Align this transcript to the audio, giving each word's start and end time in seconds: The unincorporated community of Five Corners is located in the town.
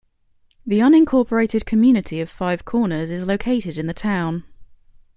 The 0.65 0.79
unincorporated 0.79 1.67
community 1.67 2.19
of 2.21 2.29
Five 2.31 2.65
Corners 2.65 3.11
is 3.11 3.27
located 3.27 3.77
in 3.77 3.85
the 3.85 3.93
town. 3.93 4.45